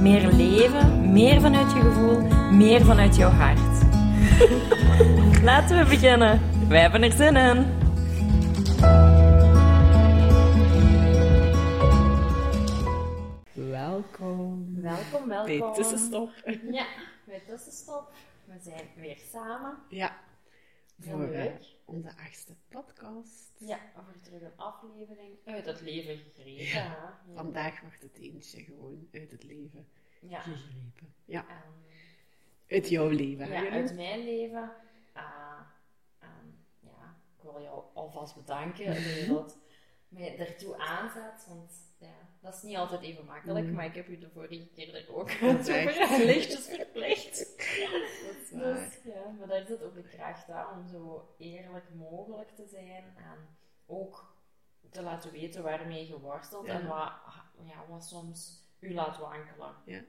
[0.00, 2.20] Meer leven, meer vanuit je gevoel,
[2.52, 3.84] meer vanuit jouw hart.
[5.48, 6.40] Laten we beginnen.
[6.68, 7.66] Wij hebben er zin in.
[13.70, 16.30] Welkom Welkom, bij Tussenstop.
[16.70, 16.86] Ja,
[17.24, 18.12] bij Tussenstop.
[18.44, 19.74] We zijn weer samen.
[19.88, 20.16] Ja,
[21.02, 21.77] Heel voor eh, leuk.
[21.88, 23.52] Onze achtste podcast.
[23.58, 26.64] Ja, over terug een aflevering uit het leven gegrepen.
[26.64, 27.20] Ja.
[27.34, 29.88] Vandaag wordt het eentje gewoon uit het leven
[30.20, 30.40] Ja.
[30.40, 31.14] gegrepen.
[31.24, 31.72] Ja, En,
[32.68, 33.48] uit jouw leven.
[33.48, 34.72] ja, uit mijn leven.
[35.12, 35.60] Ah,
[36.18, 39.58] en, ja, ik wil jou alvast bedanken dat je dat
[40.08, 41.46] mij ertoe aanzet.
[41.48, 43.72] Want ja, dat is niet altijd even makkelijk, Mm.
[43.72, 46.18] maar ik heb u de vorige keer er ook echt.
[46.18, 47.38] lichtjes verplicht.
[48.26, 48.74] Dat is waar.
[48.74, 53.04] Dus ja, maar daar zit ook de kracht hè, om zo eerlijk mogelijk te zijn
[53.16, 54.36] en ook
[54.90, 56.72] te laten weten waarmee je worstelt Ja.
[56.80, 57.12] en wat,
[57.64, 59.74] ja, wat soms u laat wankelen.
[59.84, 60.00] Ja.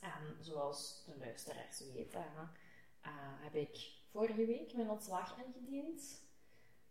[0.00, 2.24] En zoals de luisteraars weten,
[3.00, 6.24] eh, heb ik vorige week mijn ontslag ingediend.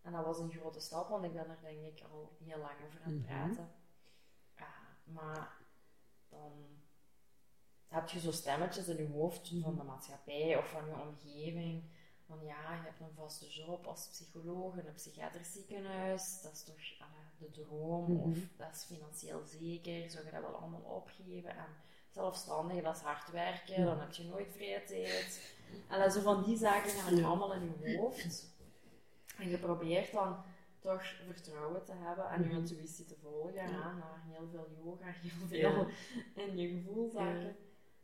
[0.01, 2.73] En dat was een grote stap, want ik ben er denk ik al heel lang
[2.87, 3.25] over aan het Mhm.
[3.27, 3.69] praten.
[5.05, 5.57] Maar
[6.29, 6.51] dan
[7.87, 11.83] heb je zo stemmetjes in je hoofd van de maatschappij of van je omgeving.
[12.27, 16.41] Van ja, je hebt een vaste job als psycholoog in een psychiatrisch ziekenhuis.
[16.41, 16.79] Dat is toch
[17.37, 18.29] de droom, Mhm.
[18.29, 20.09] of dat is financieel zeker.
[20.09, 21.49] Zou je dat wel allemaal opgeven?
[21.49, 21.67] En
[22.09, 25.53] zelfstandig, dat is hard werken, dan heb je nooit vrije tijd.
[25.89, 28.53] En zo van die zaken gaan allemaal in je hoofd.
[29.37, 30.43] En je probeert dan
[30.85, 32.57] toch vertrouwen te hebben en je Mhm.
[32.57, 33.53] intuïtie te volgen.
[33.53, 33.69] Ja.
[33.69, 33.93] Ja.
[33.93, 35.87] naar heel veel yoga, heel veel
[36.45, 37.55] in je gevoelzaken.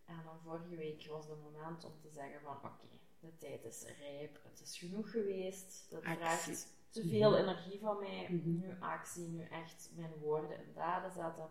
[0.05, 2.87] En dan vorige week was het moment om te zeggen van oké,
[3.19, 5.87] de tijd is rijp, het is genoeg geweest.
[5.89, 6.17] Dat Actie.
[6.17, 7.39] vraagt te veel Mhm.
[7.39, 8.27] energie van mij.
[8.29, 8.59] Mhm.
[8.59, 11.49] Nu actie, nu echt mijn woorden in daden zetten.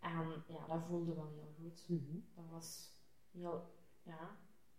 [0.00, 1.86] En ja, dat voelde wel heel goed.
[2.34, 2.92] Dat was
[3.32, 3.70] heel,
[4.02, 4.36] ja,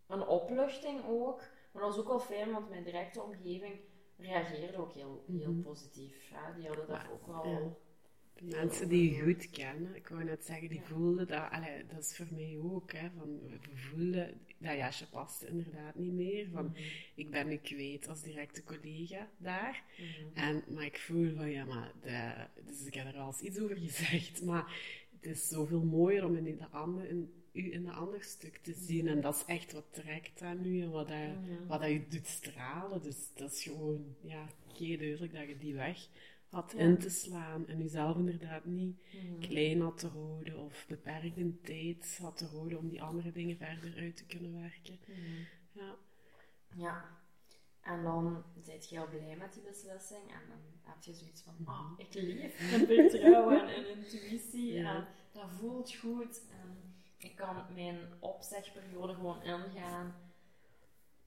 [0.08, 1.40] een opluchting ook.
[1.72, 3.80] Maar dat was ook wel fijn, want mijn directe omgeving
[4.18, 5.62] reageerde ook heel, heel Mhm.
[5.62, 6.32] positief.
[6.56, 7.52] Die hadden dat Maar, ook wel...
[7.52, 7.76] ja.
[8.42, 10.86] Mensen die je goed kennen, ik wou net zeggen, die Ja.
[10.86, 15.42] voelden dat, allee, dat is voor mij ook, hè, van, we voelen, dat jasje past
[15.44, 16.76] inderdaad niet meer, van, Mhm.
[17.16, 20.38] ik ben nu kwijt als directe collega daar, Mhm.
[20.38, 23.60] en, maar ik voel van, ja, maar, de, dus ik heb er al eens iets
[23.60, 24.76] over gezegd, maar
[25.20, 28.74] het is zoveel mooier om in de ander, in, u in een ander stuk te
[28.74, 31.18] zien, en dat is echt wat trekt aan nu, en wat, dat,
[31.68, 35.74] wat dat je doet stralen, dus dat is gewoon, ja, geen duidelijk dat je die
[35.76, 36.08] weg
[36.50, 36.80] had Ja.
[36.84, 39.00] in te slaan en jezelf inderdaad niet
[39.40, 43.58] klein had te houden of beperkt in tijd had te houden om die andere dingen
[43.58, 45.00] verder uit te kunnen werken.
[45.72, 45.96] Ja.
[46.76, 47.24] Ja.
[47.82, 51.54] En dan ben je heel blij met die beslissing en dan heb je zoiets van,
[51.66, 54.96] oh, ik leef in vertrouwen en in intuïtie Ja.
[54.96, 56.85] en dat voelt goed en
[57.26, 60.16] ik kan mijn opzegperiode gewoon ingaan.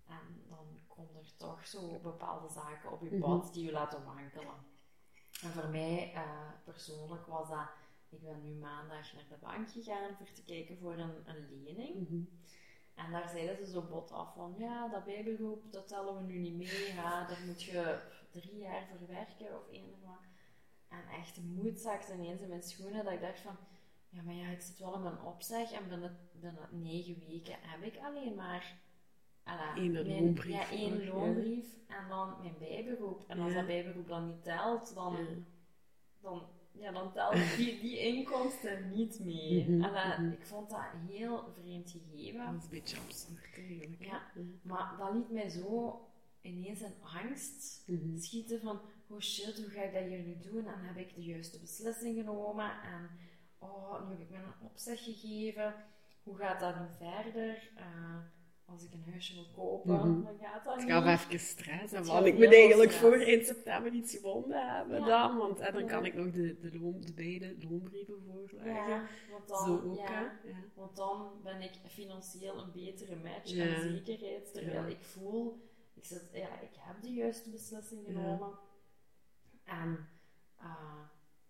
[0.06, 3.20] En dan komen er toch zo bepaalde zaken op je Mhm.
[3.20, 4.54] pad die je laten wankelen.
[5.42, 7.68] En voor mij eh, persoonlijk was dat,
[8.08, 12.08] ik ben nu maandag naar de bank gegaan voor te kijken voor een, een lening.
[12.08, 12.22] Mhm.
[12.94, 16.38] En daar zeiden ze zo bot af van, ja, dat bijberoep, dat tellen we nu
[16.38, 16.94] niet mee.
[16.94, 17.98] Ja, daar moet je
[18.30, 20.22] drie jaar voor werken of één of wat.
[20.88, 23.56] En echt de moed zakte ineens in mijn schoenen, dat ik dacht van,
[24.08, 27.82] ja, maar ja, ik zit wel in mijn opzeg en binnen, binnen negen weken heb
[27.82, 28.76] ik alleen maar
[29.76, 31.12] Eén loonbrief Ja, één ja.
[31.12, 33.24] loonbrief en dan mijn bijberoep.
[33.28, 33.58] En als Ja.
[33.58, 35.26] dat bijberoep dan niet telt, dan, Ja.
[36.20, 36.42] dan,
[36.72, 39.68] ja, dan telt die, die inkomsten niet mee.
[39.68, 40.30] Mhm, En dat- mhm.
[40.32, 42.44] ik vond dat heel vreemd gegeven.
[42.44, 44.04] Dat is een beetje absurd eigenlijk.
[44.04, 44.22] Ja.
[44.62, 46.00] Maar dat liet mij zo
[46.40, 48.18] ineens in angst Mhm.
[48.18, 50.66] schieten van, oh shit, hoe ga ik dat hier nu doen?
[50.66, 52.70] En heb ik de juiste beslissing genomen?
[52.82, 53.10] En
[53.58, 55.74] oh, nu heb ik mijn opzeg gegeven.
[56.22, 57.70] Hoe gaat dat nu verder?
[57.76, 58.16] Eh,
[58.64, 60.22] als ik een huisje wil kopen, Mhm.
[60.24, 60.92] dan gaat dat Het niet.
[60.92, 61.92] gaf even stress.
[61.92, 63.06] En Het van, gaf ik moet eigenlijk stress.
[63.16, 65.06] voor 1 september iets gewonnen hebben Ja.
[65.06, 65.36] dan.
[65.36, 68.74] Want en dan kan ik nog de, de, loon, de beide loonbrieven voorleggen.
[68.74, 70.48] Ja, want dan, Zo ook, ja, hè.
[70.48, 70.56] Ja.
[70.74, 73.64] Want dan ben ik financieel een betere match Ja.
[73.64, 74.52] en zekerheid.
[74.54, 74.86] Terwijl Ja.
[74.86, 78.12] ik voel, ik, zit, ja, ik heb de juiste beslissing Ja.
[78.12, 78.58] genomen.
[79.64, 80.08] En
[80.56, 81.00] eh,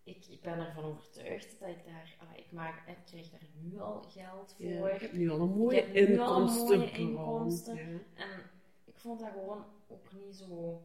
[0.08, 3.80] ik, ik ben ervan overtuigd dat ik daar, ah, ik, maak, ik krijg daar nu
[3.80, 4.66] al geld voor.
[4.66, 7.76] Ja, je hebt nu al een Ik mooie heb nu al een mooie inkomsten.
[7.76, 7.82] Ja.
[8.14, 8.40] En
[8.84, 10.82] ik vond dat gewoon ook niet zo.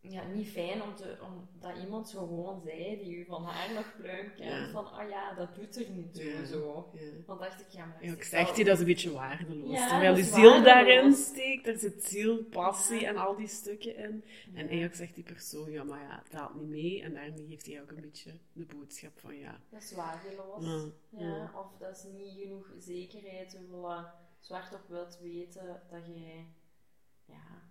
[0.00, 3.74] Ja, niet fijn om te, om, dat iemand zo gewoon zei die u van haar
[3.74, 4.66] nog pluim kent.
[4.66, 4.70] Ja.
[4.70, 6.24] Van, ah ja, dat doet er niet toe.
[6.24, 6.44] Ja.
[6.44, 6.90] Zo.
[6.92, 7.00] Ja.
[7.26, 8.04] Dan dacht ik, ja, maar.
[8.04, 9.88] Ja, ik zeg dat is een beetje waardeloos.
[9.88, 10.64] Terwijl is ziel waardeloos.
[10.64, 14.24] daarin steekt, daar zit ziel, passie en al die stukken in.
[14.54, 17.02] En eigenlijk zegt die persoon, ja, maar ja, het haalt niet mee.
[17.02, 20.90] En daarmee geeft hij ook een beetje de boodschap van, ja, Dat is waardeloos.
[21.08, 21.52] Ja.
[21.56, 23.52] Of dat is niet genoeg zekerheid.
[23.52, 26.44] We willen zwart op wit weten dat je
[27.24, 27.67] ja,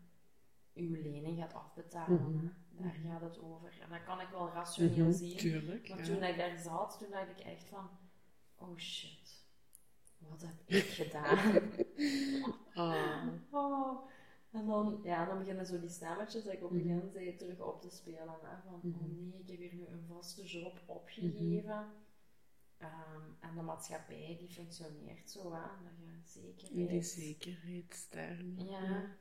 [0.78, 2.22] je lening gaat afbetalen.
[2.36, 2.48] Mhm.
[2.70, 3.78] Daar gaat het over.
[3.82, 5.38] En dat kan ik wel rationeel mhm, zien.
[5.38, 5.90] tuurlijk.
[5.90, 6.04] Maar ja.
[6.04, 7.90] toen ik daar zat, toen dacht ik echt van...
[8.58, 9.46] Oh shit.
[10.18, 11.62] Wat heb ik gedaan?
[12.74, 14.10] Ah, Oh.
[14.52, 16.94] En dan, ja, dan beginnen zo die stemmetjes dat ik op het Mhm.
[16.96, 18.36] begin zei terug op te spelen.
[18.42, 18.96] Hè, van, Mhm.
[19.04, 21.86] oh nee, ik heb hier nu een vaste job opgegeven.
[22.78, 26.90] Ehm, en de maatschappij die functioneert zo, hè, dat je zekerheid...
[26.90, 28.66] die zekerheidstermen.
[28.66, 29.16] Ja.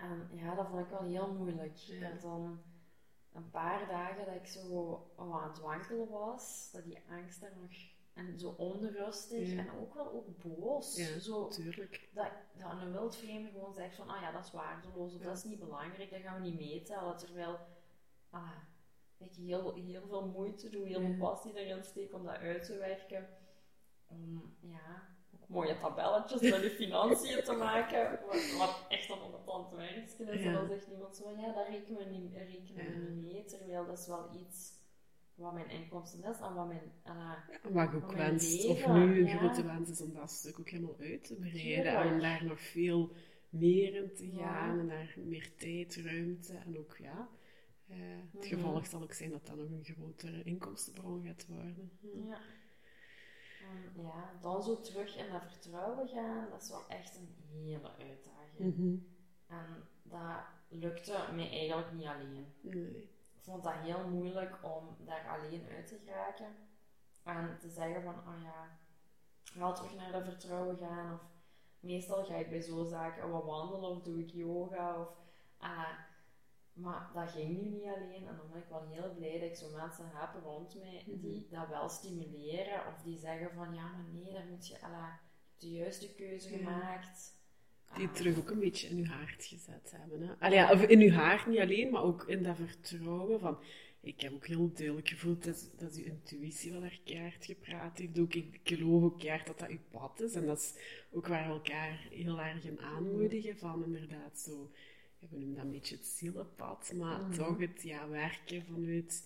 [0.00, 1.76] En ja, dat vond ik wel heel moeilijk.
[1.76, 1.94] Ja.
[1.94, 2.62] Ik had dan
[3.32, 4.60] een paar dagen dat ik zo
[5.16, 7.70] oh, aan het wankelen was, dat die angst er nog...
[8.14, 9.58] En zo onrustig Ja.
[9.58, 10.96] en ook wel ook boos.
[10.96, 12.08] Ja, Zo, tuurlijk.
[12.12, 15.44] dat, dat een wildvreemde gewoon zegt van, ah ja, dat is waardeloos, of dat is
[15.44, 17.16] niet belangrijk, dat gaan we niet meetellen.
[17.16, 17.58] Terwijl,
[18.30, 18.50] ah,
[19.18, 22.76] ik heel, heel veel moeite doe, heel veel passie erin steek om dat uit te
[22.78, 23.28] werken.
[24.06, 25.08] Om, ja,
[25.48, 30.44] mooie tabelletjes met de financiën te maken, wat, wat echt dan een tand werkje is.
[30.44, 33.44] En dan zegt iemand zo van, ja, dat rekenen we niet, rekenen we niet mee,
[33.44, 34.78] terwijl dat is wel iets
[35.34, 36.92] wat mijn inkomsten is en wat mijn...
[37.02, 37.32] ah,
[37.62, 39.36] Wat ik ook wens, of nu een ja.
[39.36, 41.94] grote wens is om dat stuk ook helemaal uit te breiden.
[41.96, 43.12] En daar nog veel
[43.48, 44.78] meer in te gaan.
[44.78, 47.28] En daar meer tijd, ruimte en ook, ja...
[47.88, 47.96] eh,
[48.32, 48.54] het Mhm.
[48.54, 51.90] gevolg zal ook zijn dat dat nog een grotere inkomstenbron gaat worden.
[52.28, 52.38] Ja.
[53.60, 57.90] En ja, dan zo terug in dat vertrouwen gaan, dat is wel echt een hele
[57.98, 58.76] uitdaging.
[58.76, 58.96] Mhm.
[59.46, 62.54] En dat lukte mij eigenlijk niet alleen.
[62.60, 63.08] Nee.
[63.34, 66.54] Ik vond dat heel moeilijk om daar alleen uit te geraken.
[67.22, 68.78] En te zeggen van, oh ja,
[69.42, 71.14] ga terug naar dat vertrouwen gaan.
[71.14, 71.20] Of
[71.80, 75.00] meestal ga ik bij zo'n zaken wat wandelen of doe ik yoga.
[75.00, 75.08] Of,
[75.58, 75.88] ah,
[76.72, 78.26] maar dat ging nu niet alleen.
[78.26, 81.46] En dan ben ik wel heel blij dat ik zo mensen heb rond mij die
[81.50, 82.86] dat wel stimuleren.
[82.86, 85.20] Of die zeggen van, ja maar nee, daar moet je alla,
[85.58, 86.56] de juiste keuze Ja.
[86.56, 87.38] gemaakt.
[87.94, 90.20] Die Ah, terug ook een beetje in uw hart gezet hebben.
[90.28, 90.34] Hè?
[90.38, 93.58] Allee, ja, of in uw hart niet alleen, maar ook in dat vertrouwen van...
[94.02, 98.18] Ik heb ook heel duidelijk gevoeld dat, dat uw intuïtie wat daar keihard gepraat heeft.
[98.18, 100.34] Ook, ik geloof ook keihard dat dat uw pad is.
[100.34, 100.74] En dat is
[101.10, 103.58] ook waar we elkaar heel erg in aanmoedigen.
[103.58, 104.70] Van inderdaad zo...
[105.30, 106.92] we noemen dat een beetje het zielenpad.
[106.96, 107.32] Maar Mhm.
[107.32, 109.24] toch het ja, werken vanuit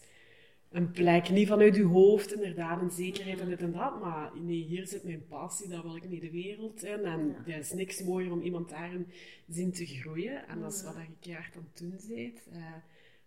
[0.71, 1.31] een plek.
[1.31, 4.01] Niet vanuit uw hoofd, inderdaad, een zekerheid en dit en dat.
[4.01, 7.05] Maar nee, hier zit mijn passie, daar wil ik mee de wereld in.
[7.05, 7.53] En Ja.
[7.53, 9.07] er is niks mooier om iemand daarin
[9.49, 10.49] zien te groeien.
[10.49, 10.95] En dat is Mhm.
[10.95, 12.41] wat je keihard aan het doen bent.
[12.53, 12.73] Eh,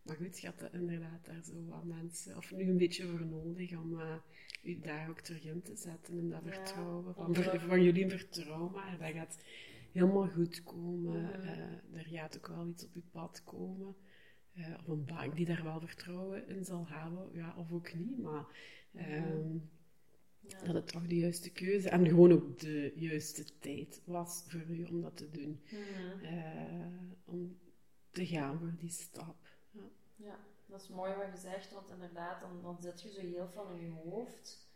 [0.02, 3.26] maar goed, je had er inderdaad daar zo wat mensen, of nu een beetje voor
[3.26, 4.16] nodig om eh
[4.64, 6.18] u daar ook terug in te zetten.
[6.18, 7.14] In dat Ja, vertrouwen.
[7.14, 7.36] Van,
[7.68, 9.38] van jullie vertrouwen, maar dat gaat
[9.92, 11.42] helemaal goed komen.
[11.42, 13.96] Eh, er gaat ook wel iets op je pad komen.
[14.54, 18.18] Eh, of een bank die daar wel vertrouwen in zal hebben, ja, of ook niet.
[18.18, 18.46] Maar
[18.94, 19.54] ehm,
[20.40, 20.64] ja.
[20.64, 24.84] dat het toch de juiste keuze en gewoon ook de juiste tijd was voor u
[24.84, 25.62] om dat te doen.
[25.66, 26.26] Mhm.
[26.26, 26.88] Eh,
[27.26, 27.58] om
[28.12, 29.48] te gaan voor die stap.
[29.72, 29.90] Ja.
[30.16, 33.50] Ja, dat is mooi wat je zegt, want inderdaad, dan, dan zit je zo heel
[33.50, 34.70] veel in je hoofd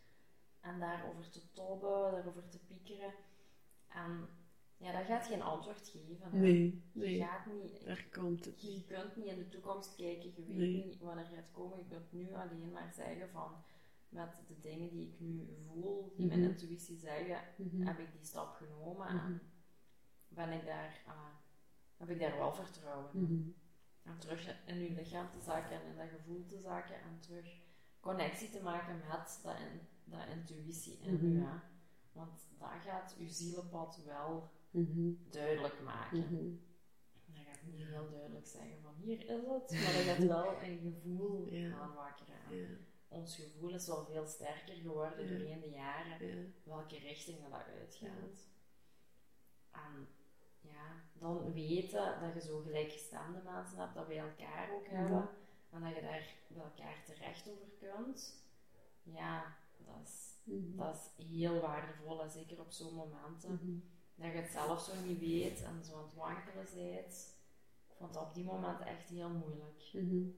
[0.60, 3.14] en daarover te tobben, daarover te piekeren.
[3.88, 4.28] En
[4.82, 6.30] ja, dat gaat geen antwoord geven.
[6.30, 6.38] hè.
[6.38, 10.44] Nee, Je gaat niet, daar komt het je kunt niet in de toekomst kijken, je
[10.44, 10.84] weet Nee.
[10.84, 11.78] niet wanneer het gaat komen.
[11.78, 13.52] Je kunt nu alleen maar zeggen van,
[14.08, 16.48] met de dingen die ik nu voel, die mijn Mhm.
[16.48, 17.86] intuïtie zeggen, Mhm.
[17.86, 19.24] heb ik die stap genomen Mhm.
[19.26, 19.40] en
[20.28, 21.34] ben ik daar, ah,
[21.96, 23.20] heb ik daar wel vertrouwen in.
[23.22, 23.50] Mhm.
[24.10, 27.46] En terug in je lichaam te zakken en in dat gevoel te zakken en terug
[28.00, 31.24] connectie te maken met dat, in, dat intuïtie in Mhm.
[31.24, 31.40] u.
[31.44, 31.52] Hè.
[32.12, 35.12] Want dat gaat uw zielenpad wel Mhm.
[35.30, 36.18] duidelijk maken.
[36.18, 36.50] Mhm.
[37.34, 40.78] Dat gaat niet heel duidelijk zeggen van hier is het, maar dat gaat wel een
[40.80, 41.76] gevoel Ja.
[41.78, 42.36] aanwakkeren.
[42.50, 42.66] En Ja,
[43.08, 45.30] Ons gevoel is wel veel sterker geworden Ja.
[45.38, 46.44] doorheen de jaren ja.
[46.64, 48.48] welke richting dat uitgaat.
[49.70, 50.08] En
[50.60, 54.94] ja, dan weten dat je zo gelijkgestemde mensen hebt, dat wij elkaar ook Mhm.
[54.96, 55.28] hebben
[55.70, 58.40] en dat je daar bij elkaar terecht over kunt.
[59.02, 60.76] Ja, dat is, Mhm.
[60.76, 63.82] dat is heel waardevol, en zeker op zo'n momenten.
[64.14, 67.36] Dat je het zelf zo niet weet en zo aan het wankelen bent.
[67.88, 69.90] Ik vond dat op die momenten echt heel moeilijk.
[69.92, 70.28] Mhm.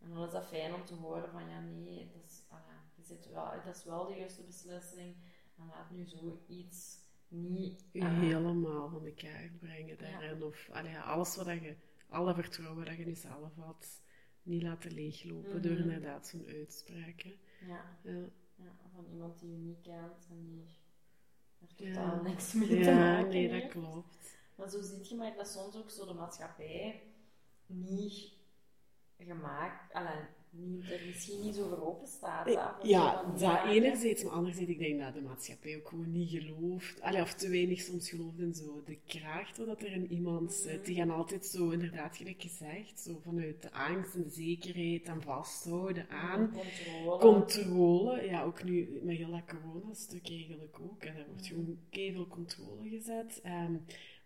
[0.00, 2.58] En dan is dat fijn om te horen van, ja, nee, dat is, ah,
[2.94, 5.16] je zit wel, dat is wel de juiste beslissing.
[5.58, 7.84] En laat nu zoiets niet...
[7.92, 10.42] Je ah, helemaal van de kaart brengen daarin.
[10.42, 11.76] Of ja, alles wat je,
[12.08, 14.02] alle vertrouwen dat je in jezelf had,
[14.42, 15.82] niet laten leeglopen door Mhm.
[15.82, 17.20] inderdaad zo'n uitspraak.
[17.20, 17.38] hè.
[17.66, 18.28] ja, Ja.
[18.56, 20.66] ja, van iemand die je niet kent en die
[21.60, 21.94] er Ja.
[21.94, 24.38] totaal niks mee te ja, maken nee, dat klopt.
[24.54, 27.02] Maar zo zie je maar dat soms ook zo de maatschappij
[27.66, 28.32] niet
[29.18, 30.24] gemaakt, allee,
[30.58, 32.48] niet, er misschien niet zo voor open staat.
[32.82, 37.22] Ja, dat enerzijds, maar anderzijds, ik denk dat de maatschappij ook gewoon niet gelooft, allee,
[37.22, 40.84] of te weinig soms gelooft in zo de kracht wat er in iemand zit.
[40.84, 45.22] Die gaan altijd zo, inderdaad, gelijk gezegd, zo vanuit de angst en de zekerheid en
[45.22, 47.18] vasthouden aan Controle.
[47.18, 48.24] controle.
[48.24, 51.02] Ja, ook nu met heel dat corona-stuk eigenlijk ook.
[51.02, 53.40] En er wordt gewoon veel controle gezet.
[53.42, 53.74] Ehm,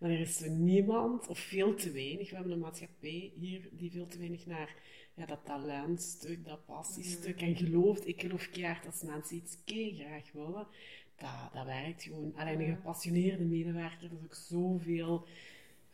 [0.03, 4.07] maar er is niemand, of veel te weinig, we hebben een maatschappij hier die veel
[4.07, 4.75] te weinig naar
[5.13, 8.07] ja, dat talentstuk, dat passiestuk en gelooft.
[8.07, 10.67] Ik geloof keihard als mensen iets graag willen.
[11.15, 12.35] Dat, dat werkt gewoon.
[12.35, 15.27] Alleen een gepassioneerde medewerker, dat is ook zoveel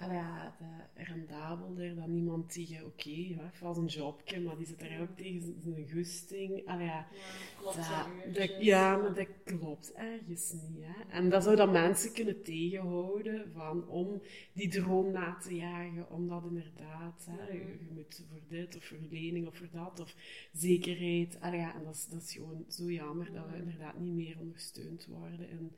[0.08, 4.66] ja, de, rendabelder dan iemand die je, oké, ja, heeft wel een jobje, maar die
[4.66, 6.68] zit er ook tegen zijn- gusting.
[6.68, 10.84] Allee, ja, Ja, klopt, dat, ja, maar dat klopt ergens niet.
[10.84, 11.04] Hè?
[11.10, 14.22] En dat zou dan mensen kunnen tegenhouden van, om
[14.54, 18.98] die droom na te jagen, omdat inderdaad, hè, je, je moet voor dit of voor
[19.10, 20.16] lening of voor dat, of
[20.54, 21.38] zekerheid.
[21.42, 24.40] Allee, ja, en dat is, dat is gewoon zo jammer dat we inderdaad niet meer
[24.40, 25.76] ondersteund worden en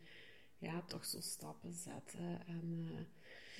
[0.58, 2.42] ja, toch zo stappen zetten.
[2.48, 3.06] En, eh,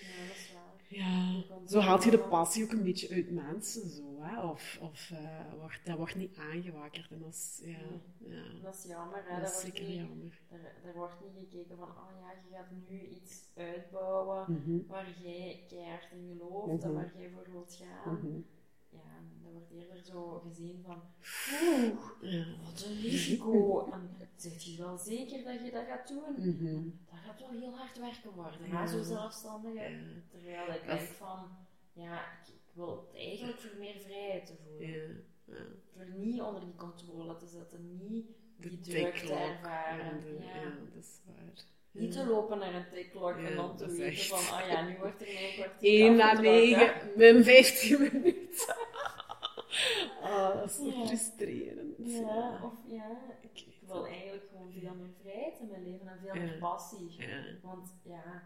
[0.02, 0.82] Ja, dat is waar.
[0.88, 4.42] ja, zo haalt je de passie ook een beetje uit mensen, zo, hè?
[4.50, 7.12] Of, of eh, wordt, dat wordt niet aangewakkerd.
[7.12, 7.78] En dat is, ja,
[8.18, 9.36] ja, Dat is jammer, hè.
[9.42, 10.40] dat Dat is zeker niet- jammer.
[10.50, 15.08] Er, er wordt niet gekeken van, oh ja, je gaat nu iets uitbouwen Mhm, waar
[15.24, 16.94] jij keihard in gelooft en Mhm.
[16.94, 18.16] waar jij voor wilt gaan.
[18.16, 18.40] mhm.
[18.92, 19.00] Ja,
[19.44, 21.02] dat wordt eerder zo gezien van,
[21.64, 22.46] oeh, Ja.
[22.64, 23.86] wat een risico.
[23.94, 26.34] En zeg je wel zeker dat je dat gaat doen?
[26.38, 26.90] Mhm.
[27.10, 28.82] Dat gaat wel heel hard werken worden, Ja.
[28.82, 29.74] hè, zo zelfstandig.
[29.74, 29.90] Ja.
[30.30, 31.48] Terwijl ik denk van,
[31.94, 34.90] ja, ik, ik wil het eigenlijk voor meer vrijheid te voelen.
[35.46, 35.56] Ja.
[35.94, 38.26] Voor niet onder die controle te zitten, niet
[38.58, 40.22] die druk te ervaren.
[40.24, 40.56] de- ja.
[40.56, 41.54] ja, dat is waar.
[41.92, 44.82] Niet te lopen naar een tikklok Ja, en dan te weten echt- van, ah ja,
[44.88, 46.40] nu wordt er een kwartier 1 na.
[46.42, 48.41] 9, min 15
[50.22, 51.06] Ah, dat is zo Ja.
[51.06, 51.96] frustrerend.
[51.98, 56.34] Ja, of ja, Ik wil eigenlijk gewoon veel meer vrijheid in mijn leven en veel
[56.34, 57.18] meer passie.
[57.62, 58.44] Want ja,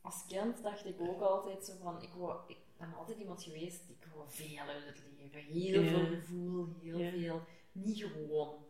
[0.00, 3.88] als kind dacht ik ook altijd zo van, ik, wou, ik ben altijd iemand geweest,
[3.88, 5.40] ik wou veel uit het leven.
[5.40, 8.64] Heel veel gevoel, heel veel, niet gewoon.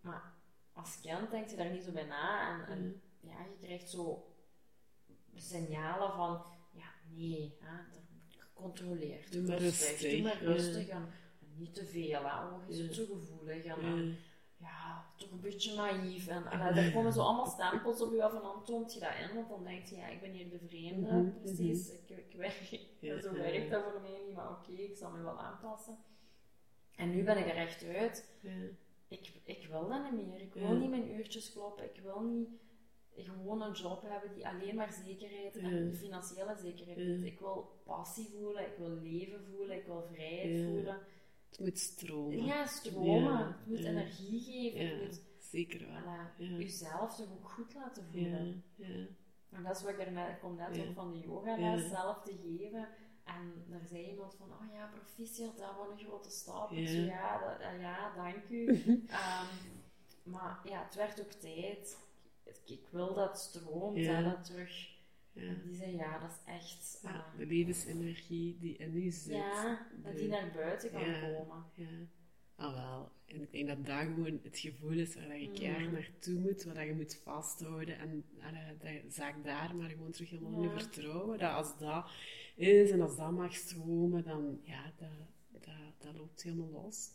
[0.00, 0.32] Maar
[0.72, 4.26] als kind denk je daar niet zo bij na en, en ja, je krijgt zo
[5.34, 6.42] signalen van,
[6.72, 7.82] ja, nee, hè,
[8.54, 10.96] gecontroleerd, Doe maar rustig, doe maar rustig en,
[11.40, 12.82] en niet te veel, oh, je Ja.
[12.82, 13.86] zit zo gevoelig en, Ja.
[13.96, 14.16] en,
[14.56, 18.34] ja, toch een beetje naïef en, en daar komen zo allemaal stempels op je af
[18.34, 20.58] en dan toont je dat in, want dan denk je, ja, ik ben hier de
[20.68, 24.72] vreemde, Mhm, precies, ik, ik werk, Ja, zo werkt dat voor mij niet, maar oké,
[24.72, 25.98] ik zal me wel aanpassen.
[26.96, 28.50] En nu ben ik er echt uit Ja.
[29.08, 30.40] ik, ik wil dat niet meer.
[30.40, 30.72] Ik wil Ja.
[30.72, 31.84] niet mijn uurtjes kloppen.
[31.94, 32.48] Ik wil niet
[33.16, 35.92] gewoon een job hebben die alleen maar zekerheid en Ja.
[35.96, 37.26] financiële zekerheid Ja.
[37.26, 40.64] Ik wil passie voelen, ik wil leven voelen, ik wil vrijheid Ja.
[40.66, 40.98] voelen.
[41.50, 42.44] Het moet stromen.
[42.44, 43.46] Ja, stromen.
[43.46, 44.98] Het moet energie geven.
[44.98, 46.00] Het moet zeker wel.
[46.00, 48.64] voilà, jezelf toch ook goed laten voelen.
[49.50, 51.78] En dat is wat ik daarnet, ik kom net ook van de Ja.
[51.88, 52.88] zelf te geven.
[53.24, 56.70] En daar zei iemand van, oh ja, proficiat, dat was een grote stap.
[56.72, 57.38] Ja.
[57.38, 58.66] dat, ja, dank u.
[59.08, 59.46] Ehm,
[60.22, 61.98] maar ja, het werd ook tijd.
[62.66, 64.14] Ik, wil dat stroomt, Ja.
[64.14, 64.92] hè, dat terug.
[65.32, 65.54] Ja.
[65.64, 66.98] Die zei, ja, dat is echt...
[67.02, 69.32] Ja, ehm, de levensenergie die in u zit.
[69.34, 71.64] ja, dat de- die naar buiten kan komen.
[71.74, 71.86] Ja.
[72.56, 73.10] Ah wel.
[73.26, 75.54] En ik denk dat dat gewoon het gevoel is waar je Mm.
[75.54, 77.98] keihard naartoe moet, waar je moet vasthouden.
[77.98, 78.24] En
[78.78, 81.38] dat je zaak daar maar gewoon terug helemaal in vertrouwen.
[81.38, 82.10] Dat als dat
[82.56, 85.08] is en als dat mag stromen, dan ja, dat,
[85.64, 87.10] dat, dat loopt helemaal los.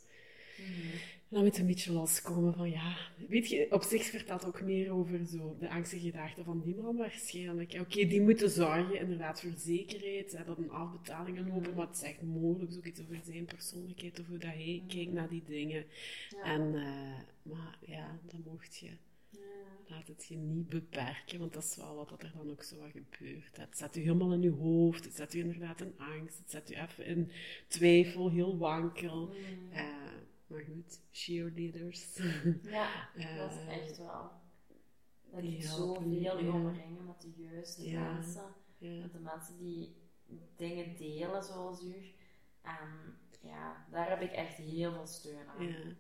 [0.58, 0.98] Mhm.
[1.30, 4.92] Dan moet je een beetje loskomen van ja, weet je, op zich vertelt ook meer
[4.92, 7.78] over zo de angstige gedachten van die man waarschijnlijk.
[7.80, 12.02] Oké, die moeten zorgen inderdaad voor zekerheid, hè, dat een afbetalingen lopen, maar het is
[12.02, 15.86] echt mogelijk ook iets over zijn persoonlijkheid of hoe dat hij kijkt naar die dingen.
[16.30, 16.44] Ja.
[16.44, 18.90] En, eh, maar ja, dan mocht je,
[19.30, 19.40] Ja.
[19.88, 22.92] laat het je niet beperken, want dat is wel wat er dan ook zo wat
[22.92, 23.58] gebeurt.
[23.58, 26.72] Het zet u helemaal in je hoofd, het zet u inderdaad in angst, het zet
[26.72, 27.32] u even in
[27.68, 29.26] twijfel, heel wankel.
[29.26, 29.78] Mhm.
[29.78, 29.86] Eh,
[30.50, 32.18] maar goed, cheerleaders.
[32.64, 34.32] Ja, Eh, dat is echt wel.
[35.32, 38.14] Dat die zoveel je, omringen met de juiste Ja.
[38.14, 38.54] mensen.
[38.78, 39.02] ja.
[39.02, 39.96] Met de mensen die
[40.56, 41.96] dingen delen zoals u.
[42.62, 45.68] En ja, daar heb ik echt heel veel steun aan.
[45.68, 45.96] Ja.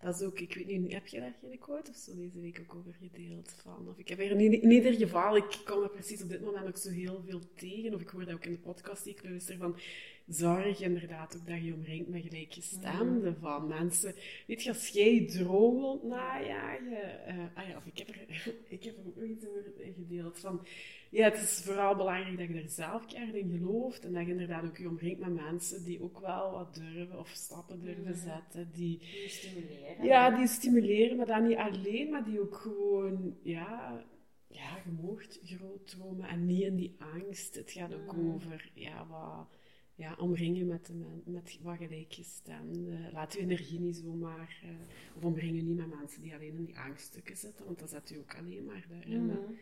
[0.00, 2.60] Dat is ook, ik weet niet, heb je daar geen quote of zo deze week
[2.60, 3.52] ook over gedeeld?
[3.52, 6.40] Van, of ik heb er in, in ieder geval, ik kom er precies op dit
[6.44, 9.14] moment ook zo heel veel tegen, of ik hoor dat ook in de podcast die
[9.14, 9.78] ik luister, van
[10.26, 13.40] zorg inderdaad ook dat je omringt met gelijkgestemden Mhm.
[13.40, 14.14] van mensen.
[14.46, 18.84] Weet je, als jij droom wilt najagen, eh, ah ja, of ik heb, er, ik
[18.84, 20.66] heb er ook nog iets over gedeeld van,
[21.10, 24.30] ja, het is vooral belangrijk dat je er zelf keihard in gelooft en dat je
[24.30, 28.14] inderdaad ook je omringt met mensen die ook wel wat durven of stappen durven Mhm.
[28.28, 30.04] zetten, die, Die stimuleren.
[30.04, 34.04] ja, die stimuleren, maar dan niet alleen, maar die ook gewoon, ja,
[34.48, 37.54] ja, je moogt groot dromen en niet in die angst.
[37.54, 38.30] Het gaat ook Mhm.
[38.34, 39.55] over, ja, wat,
[39.96, 43.12] ja, omringen met, men, met wat gelijkgestemden.
[43.12, 44.70] Laat je energie niet zomaar, eh,
[45.16, 48.08] of omring je niet met mensen die alleen in die angststukken zitten, want dan zet
[48.08, 49.26] je ook alleen maar daarin.
[49.26, 49.52] Mhm.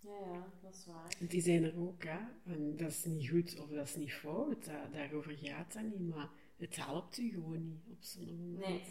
[0.00, 1.16] Ja, ja, dat is waar.
[1.28, 2.18] Die zijn er ook, hè.
[2.44, 6.08] En dat is niet goed of dat is niet fout, dat- daarover gaat dat niet,
[6.08, 8.66] maar het helpt u gewoon niet op zo'n moment.
[8.68, 8.82] Nee.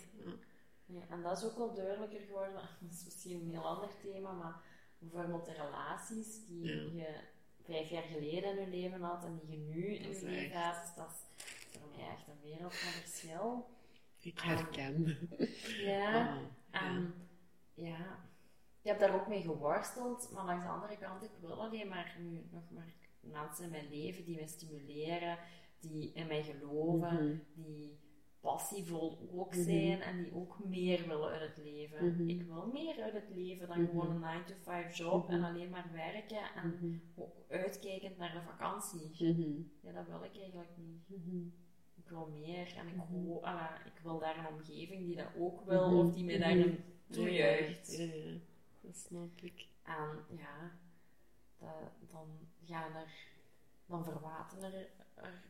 [0.86, 1.08] Ja.
[1.10, 2.54] En dat is ook wel duidelijker geworden.
[2.82, 4.62] Dat is misschien een heel ander thema, maar
[5.00, 6.72] bijvoorbeeld de relaties die Ja.
[7.04, 7.20] je
[7.64, 10.96] vijf jaar geleden in je leven had en die je nu in je leven hebt,
[10.96, 13.70] dat is voor mij echt een wereld van verschil.
[14.20, 15.18] Ik herken.
[15.86, 16.42] Ja, Ah,
[16.72, 16.80] ja.
[16.88, 17.14] en
[17.74, 18.20] ja,
[18.82, 22.16] ik heb daar ook mee geworsteld, maar langs de andere kant, ik wil alleen maar
[22.20, 25.38] nu nog maar mensen in mijn leven die mij stimuleren,
[25.80, 27.38] die in mij geloven, Mhm.
[27.54, 28.00] die
[28.42, 29.64] passievol ook Mhm.
[29.64, 32.06] zijn en die ook meer willen uit het leven.
[32.08, 32.30] Mhm.
[32.30, 33.90] Ik wil meer uit het leven dan Mhm.
[33.90, 39.10] gewoon een 9-to-5 job en alleen maar werken en ook uitkijkend naar de vakantie.
[39.82, 41.08] Ja, dat wil ik eigenlijk niet.
[41.96, 45.62] Ik wil meer en ik, hoop, ah, ik wil daar een omgeving die dat ook
[45.66, 47.98] wil of die mij daarin toejuicht.
[47.98, 48.38] Ja, ja,
[48.82, 49.68] dat snap ik.
[49.84, 50.72] En ja,
[51.58, 52.28] dat, dan
[52.66, 53.14] gaan er,
[53.86, 54.90] dan verwateren er,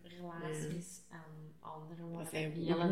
[0.03, 2.31] relaties en andere Dat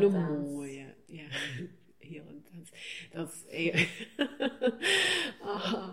[0.18, 0.50] intens.
[0.50, 0.94] mooie.
[1.06, 1.26] Ja,
[1.98, 2.70] heel intens.
[3.12, 3.44] Dat is
[5.42, 5.88] ah,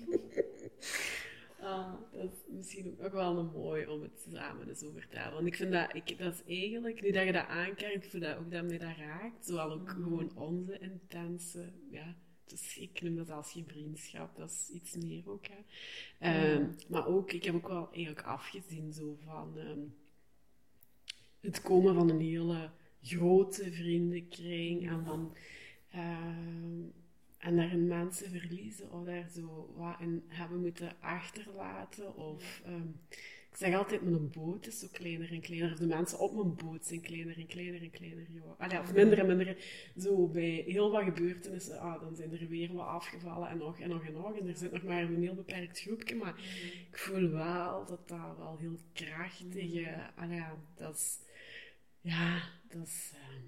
[1.59, 5.33] Ah, dat is misschien ook wel een mooi om het samen eens over te hebben.
[5.33, 8.23] Want ik vind dat, ik, dat is eigenlijk, nu dat je dat aankijkt, ik vind
[8.23, 9.45] dat ook dat mij dat raakt.
[9.45, 9.91] Zowel ook Mhm.
[9.91, 12.15] gewoon onze intense, ja,
[12.51, 15.45] dus ik noem dat als geen vriendschap, dat is iets meer ook.
[15.47, 15.63] Hè.
[16.19, 19.79] Ehm, Maar ook, ik heb ook wel eigenlijk afgezien zo van ehm,
[21.39, 22.69] het komen van een hele
[23.01, 25.35] grote vriendenkring en van
[25.89, 26.81] ehm,
[27.37, 32.15] en daarin mensen verliezen of daar zo wat in hebben moeten achterlaten.
[32.15, 32.61] Of
[33.51, 35.71] ik zeg altijd, mijn boot is zo kleiner en kleiner.
[35.71, 38.27] Of de mensen op mijn boot zijn kleiner en kleiner en kleiner.
[38.57, 39.57] Allee, of minder en minder.
[39.97, 43.89] Zo bij heel wat gebeurtenissen, ah, dan zijn er weer wat afgevallen en nog en
[43.89, 44.37] nog en nog.
[44.37, 46.15] En er zit nog maar een heel beperkt groepje.
[46.15, 46.35] Maar
[46.89, 49.87] ik voel wel dat dat wel heel krachtig is.
[50.15, 51.19] Allee, ja, dat is...
[52.01, 53.11] Ja, dat is...
[53.15, 53.43] ehm,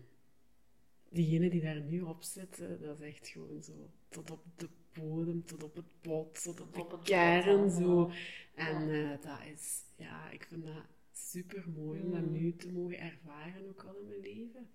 [1.09, 5.45] diegenen die daar nu op zitten, dat is echt gewoon zo tot op de bodem,
[5.45, 8.11] tot op het bot, tot op Tot op de kern zo.
[8.55, 12.31] En eh, dat is, ja, ik vind dat super mooi om dat Mm.
[12.31, 14.69] nu te mogen ervaren, ook al in mijn leven.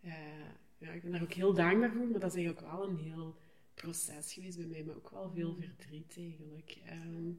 [0.00, 0.12] Eh,
[0.78, 3.36] ja, ik ben daar ook heel dankbaar voor, maar dat is eigenlijk wel een heel
[3.74, 5.60] proces geweest bij mij, maar ook wel veel Mm.
[5.62, 6.78] verdriet eigenlijk.
[6.84, 7.30] Ehm,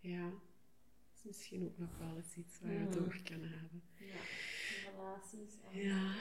[0.00, 3.04] ja, dat is misschien ook nog wel eens iets waar we het Mm.
[3.04, 3.82] over kunnen hebben.
[3.98, 4.20] Ja,
[4.90, 5.54] relaties.
[5.72, 6.14] En, Ja.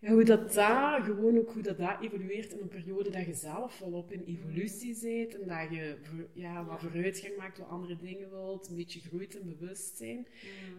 [0.00, 3.34] Ja, hoe dat daar, gewoon ook hoe dat daar evolueert in een periode dat je
[3.34, 5.98] zelf volop in evolutie bent en dat je
[6.32, 10.26] ja, wat vooruitgang maakt, wat andere dingen wilt, een beetje groeit in bewustzijn.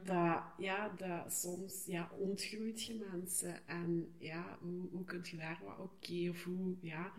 [0.03, 5.62] Dat, ja, dat soms ja, ontgroeit je mensen en ja, hoe, hoe kun je daar
[5.65, 7.12] wat oké of hoe, ja,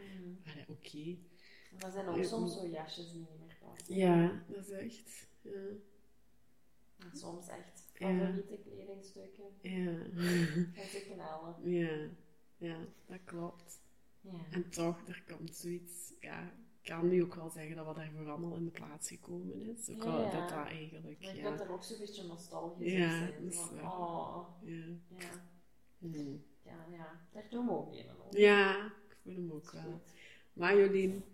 [0.69, 1.17] oké.
[1.79, 3.97] Er zijn ook soms zo jasjes die niet meer passen.
[3.97, 5.51] Ja, dat is echt, ja.
[6.99, 7.92] En soms echt.
[8.03, 9.45] Favoriete kledingstukken.
[9.61, 9.91] Ja.
[10.83, 11.71] En ze knallen.
[11.71, 12.09] ja,
[12.57, 13.81] ja, dat klopt.
[14.21, 14.31] Ja.
[14.51, 16.43] En toch, er komt zoiets, ja,
[16.83, 19.91] ik kan nu ook wel zeggen dat wat daarvoor allemaal in de plaats gekomen is.
[19.91, 20.31] Ook Ja.
[20.31, 23.33] dat dat eigenlijk, Maar je ja, kunt er ook zo'n beetje nostalgisch Ja, op zijn.
[23.45, 23.85] dat is Van, waar.
[24.01, 24.85] oh, ja.
[25.19, 25.47] ja.
[25.99, 26.43] Hmm.
[26.63, 27.21] Ja, ja.
[27.33, 28.41] Daar doen we ook een over.
[28.41, 30.01] Ja, ik voel hem ook wel.
[30.53, 31.25] Maar Jolien,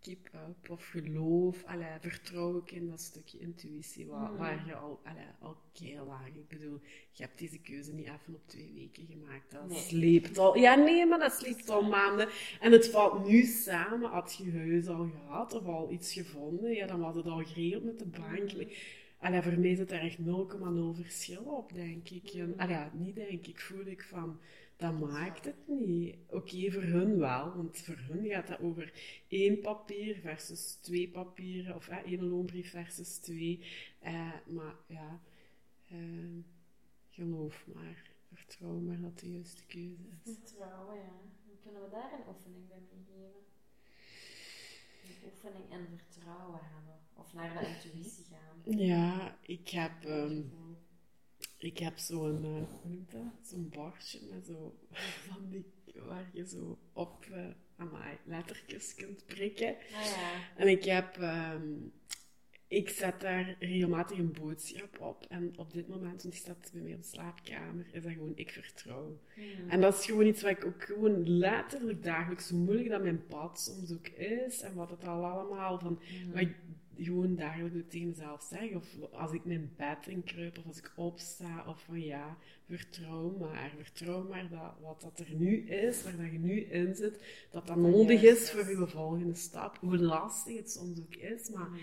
[0.00, 4.36] keep up of geloof, allee, vertrouw ook in dat stukje intuïtie waar, Mm.
[4.36, 6.80] waar je al, allee, al lang, ik bedoel,
[7.12, 9.78] je hebt deze keuze niet even op twee weken gemaakt, dat Nee.
[9.78, 12.28] sleept al, ja nee, maar dat sleept al maanden
[12.60, 16.86] en het valt nu samen, had je huis al gehad of al iets gevonden, ja
[16.86, 18.52] dan was het al geregeld met de bank.
[18.52, 18.68] Mm.
[19.18, 22.28] Allee, voor mij zit er echt 0,0 verschil op, denk ik.
[22.30, 22.54] En, Mm.
[22.56, 24.38] allee, ja, niet denk ik, voel ik van,
[24.80, 26.16] dat maakt het niet.
[26.28, 28.92] Oké, voor hun wel, want voor hun gaat dat over
[29.28, 33.64] één papier versus twee papieren, of eh, één loonbrief versus twee.
[34.00, 35.20] Eh, maar ja,
[35.90, 36.40] Ehm,
[37.08, 40.34] geloof maar, vertrouw maar dat de juiste keuze is.
[40.34, 41.20] Vertrouwen, ja.
[41.46, 43.42] Dan kunnen we daar een oefening bij meegeven.
[45.04, 46.98] Een oefening in vertrouwen hebben.
[47.14, 48.78] Of naar de intuïtie gaan.
[48.78, 50.04] Ja, ik heb.
[51.64, 53.48] Ik heb zo'n, eh, hoe dat?
[53.48, 54.74] Zo'n bordje met zo
[55.28, 57.46] van die, waar je zo op, eh
[57.76, 59.76] amai, lettertjes kunt prikken.
[59.94, 60.32] Ah ja.
[60.56, 61.62] En ik heb, ehm,
[62.68, 65.26] ik zet daar regelmatig een boodschap op.
[65.28, 68.32] En op dit moment, want die staat bij mij op de slaapkamer, is dat gewoon
[68.34, 69.20] ik vertrouw.
[69.68, 73.26] En dat is gewoon iets wat ik ook gewoon letterlijk dagelijks, zo moeilijk dat mijn
[73.26, 74.60] pad soms ook is.
[74.60, 76.00] En wat het al allemaal van,
[76.32, 76.54] wat ik
[76.96, 78.74] gewoon dagelijks tegen mezelf zeg.
[78.74, 83.72] Of als ik mijn bed inkruip, of als ik opsta, of van ja, vertrouw maar.
[83.76, 87.66] Vertrouw maar dat wat dat er nu is, waar dat je nu in zit, dat
[87.66, 89.76] dat nodig is voor je volgende stap.
[89.78, 91.66] Hoe lastig het soms ook is, maar...
[91.66, 91.78] Hmm.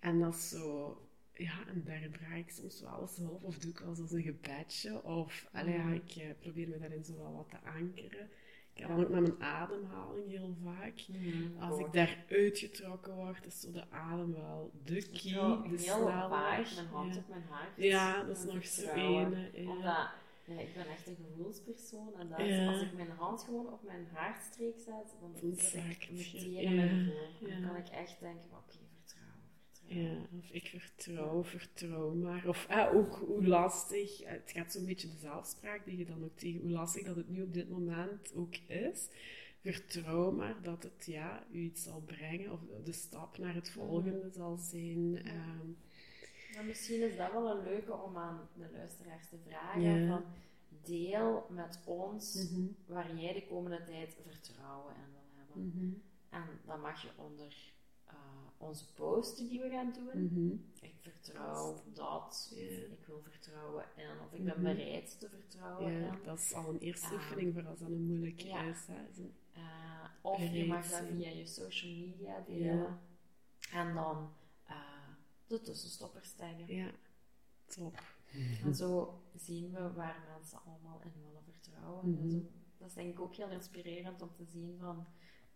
[0.00, 1.00] En dat is zo...
[1.34, 4.12] Ja, en daar draai ik soms wel eens hulp, of doe ik wel eens als
[4.12, 5.48] een gebedje, of...
[5.52, 8.28] Allee, ja, ik eh, probeer me daarin zo wel wat te ankeren.
[8.76, 11.00] Ik heb dan ook met mijn ademhaling heel vaak.
[11.00, 11.56] Hmm.
[11.60, 11.92] Als ik Ook.
[11.92, 16.74] daar uitgetrokken word, is zo de adem wel de key, de heel snelweg.
[16.74, 17.20] mijn hand ja.
[17.20, 17.70] op mijn hart.
[17.76, 19.50] Ja, dat is nog zo ene.
[19.52, 19.70] Ja.
[19.70, 20.08] Omdat,
[20.44, 22.14] ja, ik ben echt een gevoelspersoon.
[22.18, 22.66] En dat Ja.
[22.72, 26.60] als ik mijn hand gewoon op mijn haarstreek zet, dan Dan zit ik meteen Ja,
[26.60, 27.48] in mijn gevoel.
[27.48, 27.66] Dan ja.
[27.66, 28.78] kan ik echt denken, oké.
[29.86, 32.48] Ja, of ik vertrouw, vertrouw maar.
[32.48, 36.24] Of eh, ook hoe lastig, eh, het gaat zo'n beetje de zelfspraak die je dan
[36.24, 39.08] ook tegen, hoe lastig dat het nu op dit moment ook is.
[39.60, 44.30] Vertrouw maar dat het ja, u iets zal brengen, of de stap naar het volgende
[44.30, 45.22] zal zijn.
[45.24, 49.80] ehm, misschien is dat wel een leuke om aan de luisteraars te vragen.
[49.82, 50.06] Ja.
[50.06, 50.24] Van,
[50.84, 55.66] deel met ons mhm, waar jij de komende tijd vertrouwen in wil hebben.
[55.66, 55.92] mhm,
[56.30, 57.74] En dan mag je onder
[58.06, 58.14] eh,
[58.58, 60.24] onze post die we gaan doen.
[60.24, 60.56] mhm.
[60.80, 64.62] Ik vertrouw dat, ik wil vertrouwen in, of ik ben Mhm.
[64.62, 67.12] bereid te vertrouwen Ja, dat is al een eerste Ah.
[67.12, 68.62] oefening voor als dat een moeilijke Ja.
[68.62, 68.86] is.
[69.52, 72.76] Eh, of je mag dat via je social media delen.
[72.78, 72.98] Ja.
[73.72, 74.32] En dan
[74.64, 74.76] eh,
[75.46, 76.74] de tussenstoppers taggen.
[76.74, 76.90] Ja,
[77.66, 78.02] top.
[78.64, 82.10] En zo zien we waar mensen allemaal in willen vertrouwen.
[82.10, 82.22] Mhm.
[82.22, 82.38] En zo,
[82.78, 85.06] dat is denk ik ook heel inspirerend om te zien van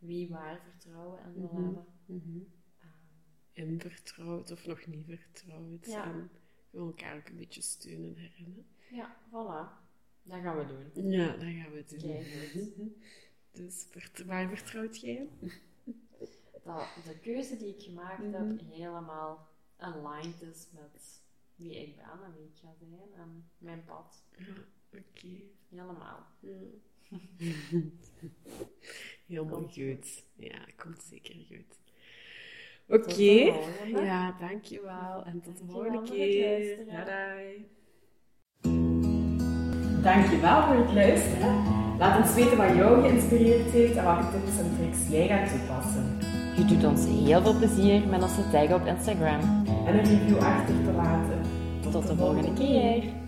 [0.00, 1.64] wie waar vertrouwen in wil Mhm.
[1.64, 1.84] hebben.
[2.06, 2.38] Mhm.
[2.78, 5.86] Eh, En vertrouwd of nog niet vertrouwd.
[5.86, 6.04] Ja.
[6.04, 6.30] En
[6.70, 8.66] gewoon elkaar ook een beetje steunen herinneren.
[8.90, 9.88] ja, voilà.
[10.22, 11.10] Dat gaan we doen.
[11.10, 11.98] Ja, dat gaan we doen.
[11.98, 12.28] Kijk.
[13.52, 13.86] Dus
[14.26, 15.28] waar vertrouwt jij?
[16.64, 18.32] Dat de keuze die ik gemaakt Mhm.
[18.32, 21.22] heb helemaal aligned is met
[21.54, 24.22] wie ik ben en wie ik ga zijn en mijn pad.
[24.36, 24.54] Ja,
[24.98, 25.28] oké.
[25.68, 26.26] Helemaal.
[26.40, 26.56] Ja.
[29.26, 30.24] Helemaal Komt goed.
[30.36, 31.78] Ja, komt zeker goed.
[32.86, 33.52] Oké.
[34.02, 35.24] Ja, dankjewel.
[35.24, 36.76] En tot de volgende keer.
[36.84, 37.64] Bye
[40.02, 41.78] Dankjewel voor het luisteren.
[41.98, 46.18] Laat ons weten wat jou geïnspireerd heeft en welke tips en tricks jij gaat toepassen.
[46.56, 49.40] Je doet ons heel veel plezier met ons te taggen op Instagram.
[49.86, 51.40] En een review achter te laten.
[51.80, 53.19] Tot de volgende keer.